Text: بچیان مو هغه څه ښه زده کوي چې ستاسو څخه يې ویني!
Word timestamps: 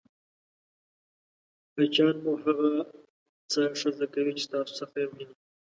بچیان 1.75 2.15
مو 2.23 2.33
هغه 2.43 2.69
څه 3.51 3.61
ښه 3.79 3.89
زده 3.95 4.07
کوي 4.13 4.31
چې 4.37 4.43
ستاسو 4.47 4.71
څخه 4.79 4.95
يې 5.01 5.05
ویني! 5.09 5.35